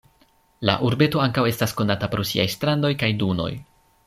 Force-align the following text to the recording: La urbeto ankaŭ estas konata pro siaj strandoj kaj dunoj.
La 0.69 0.77
urbeto 0.87 1.21
ankaŭ 1.25 1.43
estas 1.51 1.77
konata 1.83 2.11
pro 2.15 2.27
siaj 2.31 2.49
strandoj 2.59 2.93
kaj 3.05 3.13
dunoj. 3.23 3.51